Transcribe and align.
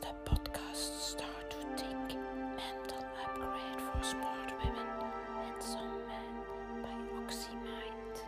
is 0.00 0.08
de 0.08 0.30
podcast 0.30 0.92
Start 1.00 1.50
to 1.50 1.56
Think 1.74 2.18
Mental 2.56 3.02
Upgrade 3.24 3.80
for 3.86 4.04
Smart 4.04 4.50
Women 4.60 4.88
and 5.44 5.62
Some 5.62 5.98
Men 6.08 6.34
by 6.82 6.98
OxyMind. 7.22 8.26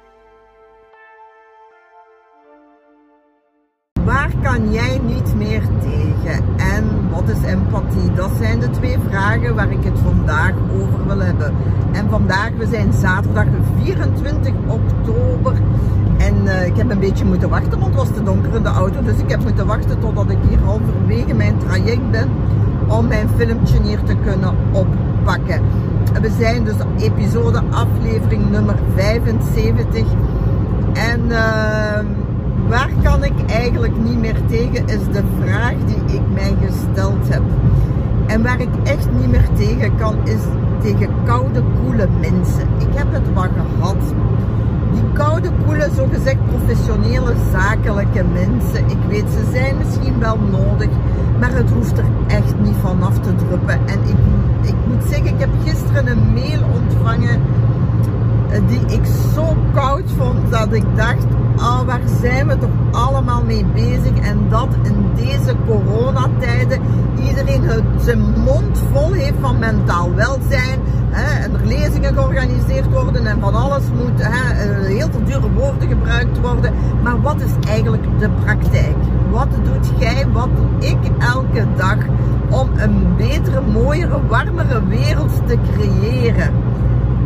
Waar 4.04 4.32
kan 4.42 4.72
jij 4.72 4.98
niet 4.98 5.34
meer 5.34 5.62
tegen? 5.80 6.44
En 6.56 7.10
wat 7.10 7.28
is 7.28 7.42
empathie? 7.42 8.12
Dat 8.12 8.30
zijn 8.38 8.60
de 8.60 8.70
twee 8.70 8.98
vragen 9.08 9.54
waar 9.54 9.70
ik 9.70 9.84
het 9.84 9.98
vandaag 9.98 10.54
over 10.80 11.06
wil 11.06 11.18
hebben. 11.18 11.54
En 11.92 12.08
vandaag, 12.08 12.50
we 12.50 12.66
zijn 12.66 12.92
zaterdag 12.92 13.46
24 13.82 14.52
oktober. 14.66 15.52
En 16.20 16.46
eh, 16.46 16.66
ik 16.66 16.76
heb 16.76 16.90
een 16.90 16.98
beetje 16.98 17.24
moeten 17.24 17.48
wachten, 17.48 17.78
want 17.78 17.84
het 17.84 17.94
was 17.94 18.16
te 18.16 18.22
donker 18.22 18.54
in 18.54 18.62
de 18.62 18.68
auto. 18.68 19.02
Dus 19.02 19.18
ik 19.18 19.30
heb 19.30 19.42
moeten 19.42 19.66
wachten 19.66 19.98
totdat 19.98 20.30
ik 20.30 20.38
hier 20.48 20.58
halverwege 20.58 21.34
mijn 21.34 21.58
traject 21.58 22.10
ben. 22.10 22.28
Om 22.88 23.06
mijn 23.06 23.28
filmpje 23.36 23.82
hier 23.82 24.02
te 24.02 24.14
kunnen 24.24 24.54
oppakken. 24.72 25.60
We 26.20 26.30
zijn 26.38 26.64
dus 26.64 26.74
episode 26.98 27.62
aflevering 27.70 28.50
nummer 28.50 28.76
75. 28.94 30.04
En... 30.92 31.20
Uh, 31.28 31.98
waar 32.70 32.90
kan 33.02 33.24
ik 33.24 33.32
eigenlijk 33.46 33.92
niet 34.02 34.18
meer 34.18 34.36
tegen, 34.48 34.86
is 34.86 35.04
de 35.12 35.22
vraag 35.40 35.74
die 35.86 36.16
ik 36.16 36.22
mij 36.34 36.54
gesteld 36.66 37.28
heb. 37.28 37.42
En 38.26 38.42
waar 38.42 38.60
ik 38.60 38.68
echt 38.84 39.08
niet 39.20 39.30
meer 39.30 39.48
tegen 39.56 39.96
kan, 39.96 40.16
is 40.24 40.40
tegen 40.82 41.08
koude, 41.24 41.62
koele 41.82 42.08
mensen. 42.20 42.68
Ik 42.78 42.94
heb 42.94 43.12
het 43.12 43.32
wat 43.34 43.48
gehad. 43.56 44.14
Die 45.40 45.50
koude, 45.50 45.64
koele, 45.64 45.88
zogezegd 45.94 46.46
professionele, 46.46 47.34
zakelijke 47.52 48.24
mensen. 48.32 48.90
Ik 48.90 48.98
weet, 49.08 49.24
ze 49.30 49.50
zijn 49.52 49.76
misschien 49.76 50.18
wel 50.18 50.38
nodig, 50.38 50.88
maar 51.38 51.52
het 51.52 51.70
hoeft 51.70 51.98
er 51.98 52.04
echt 52.26 52.58
niet 52.58 52.76
vanaf 52.82 53.18
te 53.18 53.34
druppen. 53.34 53.78
En 53.86 53.98
ik, 54.06 54.16
ik 54.68 54.74
moet 54.86 55.04
zeggen, 55.08 55.26
ik 55.26 55.38
heb 55.38 55.50
gisteren 55.64 56.06
een 56.06 56.32
mail 56.32 56.62
ontvangen 56.72 57.40
die 58.68 58.96
ik 58.96 59.04
zo 59.34 59.56
koud 59.74 60.10
vond 60.16 60.50
dat 60.50 60.72
ik 60.72 60.84
dacht, 60.94 61.24
oh, 61.56 61.80
waar 61.82 62.00
zijn 62.20 62.46
we 62.46 62.58
toch 62.58 62.70
allemaal 62.90 63.42
mee 63.42 63.64
bezig? 63.64 64.18
En 64.22 64.48
dat 64.48 64.68
in 64.82 65.04
deze 65.14 65.54
coronatijden 65.66 66.80
iedereen 67.28 67.70
zijn 67.98 68.20
mond 68.20 68.78
vol 68.92 69.12
heeft 69.12 69.38
van 69.40 69.58
mentaal 69.58 70.14
welzijn. 70.14 70.78
Hè, 71.10 71.42
en 71.44 71.54
er 71.54 71.66
lezingen 71.66 72.14
georganiseerd 72.14 72.90
worden 72.90 73.26
en 73.26 73.40
van 73.40 73.54
alles 73.54 73.82
moet, 73.98 74.22
hè, 74.22 74.52
eh, 74.52 74.86
heel 74.86 75.08
veel 75.10 75.24
dure 75.24 75.50
woorden 75.50 75.88
gebruikt 75.88 76.40
worden. 76.40 76.72
Maar 77.02 77.20
wat 77.20 77.40
is 77.40 77.68
eigenlijk 77.68 78.02
de 78.18 78.28
praktijk? 78.44 78.96
Wat 79.30 79.48
doet 79.50 79.90
jij, 79.98 80.26
wat 80.32 80.48
doe 80.56 80.88
ik 80.88 80.98
elke 81.18 81.66
dag 81.76 81.96
om 82.50 82.68
een 82.76 83.16
betere, 83.16 83.60
mooiere, 83.60 84.26
warmere 84.28 84.86
wereld 84.86 85.32
te 85.46 85.58
creëren? 85.72 86.50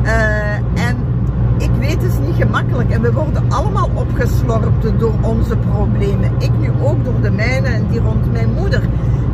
Uh, 0.04 0.54
en 0.88 0.96
ik 1.58 1.70
weet 1.78 2.02
het 2.02 2.12
is 2.12 2.18
en 2.80 3.02
we 3.02 3.12
worden 3.12 3.42
allemaal 3.48 3.90
opgeslorpt 3.94 4.98
door 4.98 5.14
onze 5.22 5.56
problemen. 5.56 6.30
Ik 6.38 6.50
nu 6.58 6.70
ook 6.82 7.04
door 7.04 7.20
de 7.20 7.30
mijne 7.30 7.68
en 7.68 7.86
die 7.90 8.00
rond 8.00 8.32
mijn 8.32 8.52
moeder. 8.52 8.82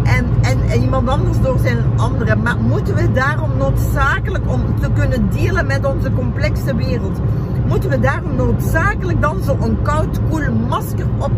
En, 0.05 0.27
en, 0.41 0.59
en, 0.69 0.83
iemand 0.83 1.09
anders 1.09 1.41
door 1.41 1.59
zijn 1.59 1.79
andere. 1.97 2.37
Maar 2.37 2.57
moeten 2.57 2.95
we 2.95 3.13
daarom 3.13 3.51
noodzakelijk, 3.57 4.51
om 4.51 4.81
te 4.81 4.91
kunnen 4.95 5.31
dealen 5.31 5.67
met 5.67 5.85
onze 5.85 6.13
complexe 6.13 6.75
wereld, 6.75 7.21
moeten 7.67 7.91
we 7.91 8.01
daarom 8.01 8.37
noodzakelijk 8.37 9.21
dan 9.21 9.37
zo'n 9.43 9.79
koud, 9.83 10.21
koel 10.31 10.53
masker 10.69 11.07
op 11.19 11.33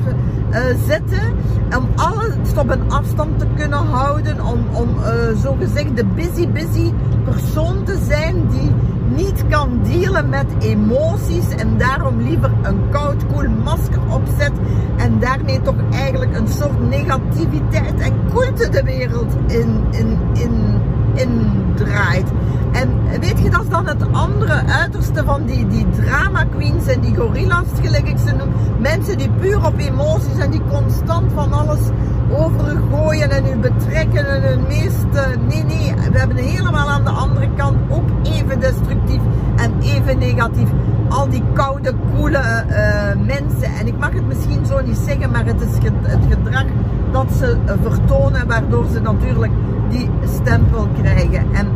uh, 0.50 0.58
zetten? 0.86 1.34
Om 1.76 1.88
alles 1.96 2.56
op 2.56 2.70
een 2.70 2.90
afstand 2.90 3.38
te 3.38 3.46
kunnen 3.56 3.78
houden, 3.78 4.44
om, 4.44 4.60
om 4.72 4.88
uh, 4.88 5.40
zogezegd 5.42 5.96
de 5.96 6.04
busy, 6.04 6.48
busy 6.48 6.92
persoon 7.24 7.84
te 7.84 7.98
zijn 8.08 8.48
die 8.48 8.70
niet 9.14 9.44
kan 9.48 9.80
dealen 9.82 10.28
met 10.28 10.46
emoties 10.58 11.48
en 11.48 11.78
daarom 11.78 12.20
liever 12.20 12.50
een 12.62 12.80
koud 12.90 13.26
koel 13.26 13.48
masker 13.64 14.00
opzet 14.10 14.52
en 14.96 15.18
daarmee 15.20 15.60
toch 15.62 15.76
eigenlijk 15.92 16.36
een 16.36 16.48
soort 16.48 16.88
negativiteit 16.88 18.00
en 18.00 18.12
koelte 18.32 18.68
de 18.68 18.82
wereld 18.82 19.32
in, 19.46 19.84
in, 19.90 20.18
in, 20.32 20.80
in 21.14 21.50
draait. 21.74 22.26
En 22.72 23.20
weet 23.20 23.38
je, 23.38 23.50
dat 23.50 23.62
is 23.62 23.68
dan 23.68 23.86
het 23.86 24.12
andere 24.12 24.66
uiterste 24.66 25.24
van 25.24 25.44
die, 25.44 25.66
die 25.66 25.86
drama 25.90 26.44
queens 26.44 26.86
en 26.86 27.00
die 27.00 27.16
gorilla's, 27.16 27.66
gelijk 27.82 28.08
ik 28.08 28.18
ze 28.18 28.34
noem. 28.34 28.48
Mensen 28.78 29.18
die 29.18 29.30
puur 29.40 29.66
op 29.66 29.78
emoties 29.78 30.38
en 30.38 30.50
die 30.50 30.62
constant 30.70 31.32
van 31.32 31.52
alles 31.52 31.80
over 32.30 32.80
gooien 32.90 33.30
en 33.30 33.46
u 33.46 33.56
betrekken 33.56 34.26
en 34.26 34.42
hun 34.42 34.62
meeste... 34.68 35.38
Nee, 35.48 35.64
nee, 35.64 35.94
we 36.12 36.18
hebben 36.18 36.36
helemaal 36.36 36.90
aan 36.90 37.04
de 37.04 37.10
andere 37.10 37.48
kant 37.56 37.76
ook 37.90 38.08
even 38.22 38.60
destructief 38.60 39.20
en 39.56 39.72
even 39.82 40.18
Al 41.08 41.28
die 41.28 41.42
koude, 41.52 41.94
koele 42.14 42.38
uh, 42.38 43.26
mensen. 43.26 43.74
En 43.78 43.86
ik 43.86 43.98
mag 43.98 44.12
het 44.12 44.26
misschien 44.26 44.66
zo 44.66 44.80
niet 44.80 44.96
zeggen, 44.96 45.30
maar 45.30 45.46
het 45.46 45.60
is 45.60 45.90
het 46.02 46.24
gedrag 46.30 46.64
dat 47.12 47.26
ze 47.38 47.56
vertonen, 47.82 48.46
waardoor 48.48 48.86
ze 48.92 49.00
natuurlijk 49.00 49.52
die 49.90 50.10
stempel 50.34 50.88
krijgen. 51.00 51.46
En 51.52 51.68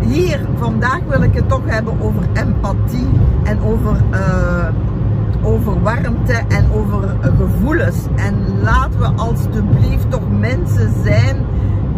hier, 0.00 0.40
vandaag 0.58 1.00
wil 1.08 1.22
ik 1.22 1.34
het 1.34 1.48
toch 1.48 1.62
hebben 1.64 2.00
over 2.00 2.22
empathie 2.32 3.08
en 3.44 3.60
over... 3.60 3.96
Uh, 4.12 4.68
over 5.42 5.82
warmte 5.82 6.32
en 6.48 6.72
over 6.72 7.16
gevoelens. 7.38 7.96
En 8.16 8.34
laten 8.62 9.00
we 9.00 9.06
alstublieft 9.16 10.10
toch 10.10 10.30
mensen 10.38 10.92
zijn 11.04 11.36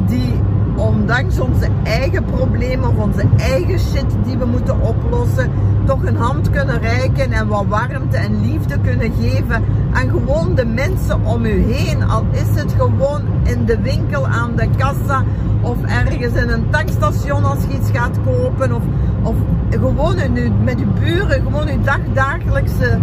die 0.06 0.40
ondanks 0.78 1.40
onze 1.40 1.68
eigen 1.82 2.24
problemen 2.24 2.88
of 2.88 2.96
onze 2.96 3.24
eigen 3.36 3.78
shit 3.78 4.06
die 4.24 4.38
we 4.38 4.44
moeten 4.44 4.80
oplossen, 4.80 5.50
toch 5.84 6.04
een 6.04 6.16
hand 6.16 6.50
kunnen 6.50 6.80
reiken 6.80 7.32
en 7.32 7.46
wat 7.46 7.64
warmte 7.68 8.16
en 8.16 8.40
liefde 8.40 8.78
kunnen 8.80 9.12
geven 9.20 9.64
aan 9.92 10.08
gewoon 10.08 10.54
de 10.54 10.64
mensen 10.64 11.24
om 11.24 11.44
u 11.44 11.62
heen. 11.72 12.02
Al 12.02 12.24
is 12.30 12.60
het 12.60 12.72
gewoon 12.72 13.22
in 13.42 13.64
de 13.64 13.80
winkel 13.80 14.26
aan 14.26 14.56
de 14.56 14.68
kassa 14.76 15.24
of 15.60 15.76
ergens 15.82 16.34
in 16.34 16.48
een 16.48 16.70
tankstation 16.70 17.44
als 17.44 17.58
je 17.68 17.78
iets 17.78 17.90
gaat 17.90 18.18
kopen 18.24 18.72
of, 18.72 18.82
of 19.22 19.34
gewoon 19.70 20.18
in 20.18 20.52
met 20.64 20.78
uw 20.78 20.92
buren, 21.00 21.42
gewoon 21.42 21.68
uw 21.68 21.82
dagdagelijkse 21.82 22.98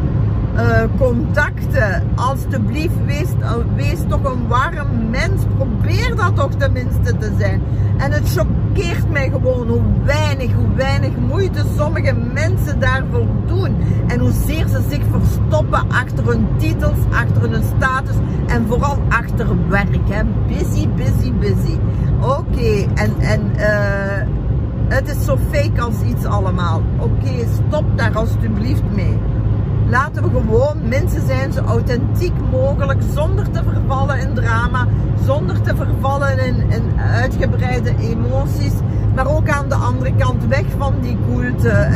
uh, 0.56 0.84
contacten. 0.98 2.04
Alsjeblieft, 2.16 3.06
wees, 3.06 3.28
uh, 3.40 3.52
wees 3.76 4.00
toch 4.08 4.24
een 4.24 4.48
warm 4.48 5.10
mens. 5.10 5.42
Probeer 5.58 6.16
dat 6.16 6.36
toch 6.36 6.54
tenminste 6.58 7.18
te 7.18 7.32
zijn. 7.38 7.62
En 7.98 8.12
het 8.12 8.32
choqueert 8.38 9.12
mij 9.12 9.30
gewoon 9.30 9.68
hoe 9.68 9.82
weinig, 10.04 10.54
hoe 10.54 10.76
weinig 10.76 11.12
moeite 11.30 11.64
sommige 11.78 12.14
mensen 12.34 12.80
daarvoor 12.80 13.28
doen. 13.46 13.76
En 14.08 14.20
hoezeer 14.20 14.68
ze 14.68 14.82
zich 14.90 15.02
verstoppen 15.12 15.90
achter 15.90 16.28
hun 16.28 16.48
titels, 16.58 16.98
achter 17.12 17.50
hun 17.50 17.64
status 17.78 18.16
en 18.48 18.66
vooral 18.68 18.98
achter 19.10 19.48
werk. 19.70 20.10
Hè. 20.10 20.24
Busy, 20.48 20.88
busy, 20.90 21.34
busy. 21.34 21.78
Oké, 22.22 22.86
en, 22.94 23.20
en 23.20 23.42
uh, 23.58 24.34
het 24.88 25.10
is 25.10 25.26
zo 25.26 25.38
fake 25.52 25.82
als 25.82 26.02
iets 26.10 26.26
allemaal. 26.26 26.82
Oké, 26.98 27.46
stop 27.68 27.86
daar 27.96 28.16
alsjeblieft 28.16 28.84
mee. 28.96 29.18
Laten 29.90 30.24
we 30.24 30.30
gewoon 30.30 30.88
mensen 30.88 31.28
zijn 31.28 31.54
zo 31.54 31.62
authentiek 31.62 32.34
mogelijk, 32.52 33.00
zonder 33.14 33.52
te 33.52 33.64
vervallen 33.64 34.20
in 34.20 34.34
drama, 34.34 34.88
zonder 35.26 35.62
te 35.62 35.76
vervallen 35.76 36.46
in, 36.46 36.56
in 36.70 37.00
uitgebreide 37.00 37.96
emoties, 38.00 38.74
maar 39.16 39.36
ook 39.36 39.50
aan 39.50 39.70
de 39.70 39.76
andere 39.76 40.16
kant 40.16 40.46
weg 40.48 40.66
van 40.78 40.94
die 41.02 41.18
koelte. 41.32 41.88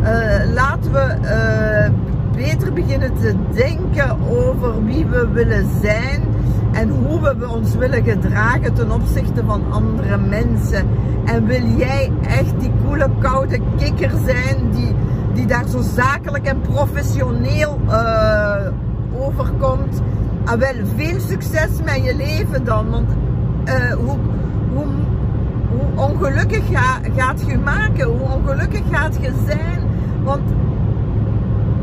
Uh, 0.00 0.54
laten 0.54 0.92
we 0.92 1.16
uh, 1.22 1.92
beter 2.34 2.72
beginnen 2.72 3.14
te 3.14 3.34
denken 3.54 4.16
over 4.28 4.84
wie 4.84 5.06
we 5.06 5.28
willen 5.32 5.66
zijn 5.82 6.22
en 6.72 6.88
hoe 6.88 7.20
we 7.20 7.48
ons 7.48 7.74
willen 7.74 8.04
gedragen 8.04 8.74
ten 8.74 8.90
opzichte 8.90 9.44
van 9.46 9.62
andere 9.70 10.16
mensen. 10.16 10.88
En 11.24 11.46
wil 11.46 11.62
jij 11.76 12.12
echt 12.22 12.60
die 12.60 12.72
koele 12.84 13.10
koude 13.18 13.58
kikker 13.76 14.10
zijn 14.24 14.70
die 14.70 14.94
die 15.34 15.46
daar 15.46 15.68
zo 15.68 15.80
zakelijk 15.80 16.46
en 16.46 16.60
professioneel 16.60 17.80
uh, 17.88 18.54
overkomt. 19.18 20.02
Ah, 20.44 20.58
wel, 20.58 20.74
veel 20.96 21.20
succes 21.20 21.68
met 21.84 22.04
je 22.04 22.16
leven 22.16 22.64
dan. 22.64 22.90
Want 22.90 23.08
uh, 23.64 23.92
hoe, 23.92 24.18
hoe, 24.74 24.86
hoe, 25.70 26.04
ongelukkig 26.04 26.62
ga, 26.70 27.00
gaat 27.16 27.40
je 27.46 27.58
maken? 27.58 28.04
Hoe 28.04 28.28
ongelukkig 28.34 28.82
gaat 28.90 29.16
je 29.20 29.32
zijn? 29.46 29.82
Want 30.22 30.42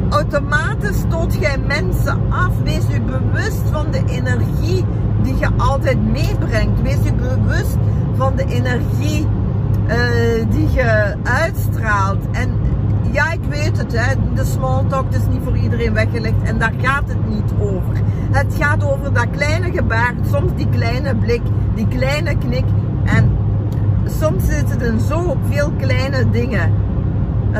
automatisch 0.09 0.97
stoot 0.97 1.33
jij 1.33 1.57
mensen 1.67 2.19
af. 2.29 2.51
Wees 2.63 2.83
je 2.87 3.01
bewust 3.01 3.61
van 3.71 3.91
de 3.91 4.01
energie 4.05 4.85
die 5.23 5.37
je 5.37 5.49
altijd 5.57 6.11
meebrengt. 6.11 6.81
Wees 6.81 7.03
je 7.03 7.13
bewust 7.13 7.77
van 8.15 8.35
de 8.35 8.45
energie 8.45 9.27
uh, 9.87 10.45
die 10.49 10.71
je 10.71 11.15
uitstraalt. 11.23 12.23
En 12.31 12.60
het, 13.77 14.17
de 14.35 14.45
small 14.45 14.83
talk 14.87 15.11
is 15.11 15.27
niet 15.29 15.41
voor 15.43 15.57
iedereen 15.57 15.93
weggelegd 15.93 16.41
en 16.43 16.59
daar 16.59 16.73
gaat 16.81 17.07
het 17.07 17.29
niet 17.29 17.51
over. 17.59 18.01
Het 18.31 18.55
gaat 18.59 18.83
over 18.83 19.13
dat 19.13 19.29
kleine 19.31 19.71
gebaar, 19.71 20.13
soms 20.31 20.51
die 20.55 20.69
kleine 20.69 21.15
blik, 21.15 21.41
die 21.75 21.87
kleine 21.87 22.37
knik. 22.37 22.65
En 23.03 23.37
soms 24.05 24.45
zit 24.45 24.69
het 24.69 24.81
in 24.81 24.99
zo 24.99 25.37
veel 25.49 25.71
kleine 25.77 26.29
dingen. 26.29 26.71
Uh, 27.51 27.57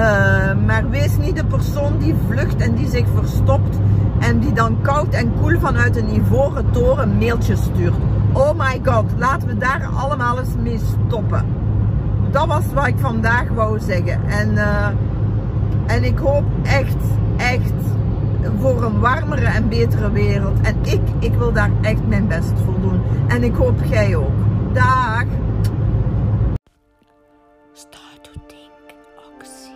maar 0.65 0.89
wees 0.89 1.17
niet 1.17 1.35
de 1.35 1.45
persoon 1.45 1.97
die 1.97 2.15
vlucht 2.27 2.55
en 2.55 2.75
die 2.75 2.89
zich 2.89 3.05
verstopt 3.15 3.77
en 4.19 4.39
die 4.39 4.53
dan 4.53 4.77
koud 4.81 5.13
en 5.13 5.33
koel 5.41 5.59
vanuit 5.59 5.97
een 5.97 6.15
ivoren 6.15 6.71
toren 6.71 7.17
mailtjes 7.17 7.63
stuurt. 7.63 7.95
Oh 8.33 8.51
my 8.57 8.81
god, 8.83 9.05
laten 9.17 9.47
we 9.47 9.57
daar 9.57 9.89
allemaal 9.95 10.39
eens 10.39 10.55
mee 10.61 10.79
stoppen. 10.79 11.45
Dat 12.31 12.47
was 12.47 12.63
wat 12.73 12.87
ik 12.87 12.95
vandaag 12.97 13.47
wou 13.55 13.79
zeggen. 13.79 14.19
En, 14.29 14.51
uh, 14.51 14.87
en 15.87 16.03
ik 16.03 16.17
hoop 16.17 16.43
echt, 16.63 16.97
echt 17.37 17.73
voor 18.59 18.83
een 18.83 18.99
warmere 18.99 19.45
en 19.45 19.69
betere 19.69 20.11
wereld. 20.11 20.61
En 20.61 20.75
ik, 20.81 21.01
ik 21.19 21.33
wil 21.33 21.53
daar 21.53 21.71
echt 21.81 22.07
mijn 22.07 22.27
best 22.27 22.53
voor 22.65 22.81
doen. 22.81 23.01
En 23.27 23.43
ik 23.43 23.55
hoop 23.55 23.83
jij 23.89 24.15
ook. 24.15 24.31
Dag! 24.73 25.23
Start 27.73 28.23
to 28.23 28.31
think, 28.47 28.95
oxy. 29.37 29.71